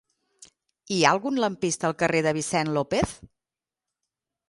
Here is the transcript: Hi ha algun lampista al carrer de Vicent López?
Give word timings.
Hi 0.95 1.01
ha 1.01 1.11
algun 1.17 1.37
lampista 1.45 1.87
al 1.91 1.95
carrer 2.01 2.25
de 2.29 2.35
Vicent 2.41 2.75
López? 2.81 3.17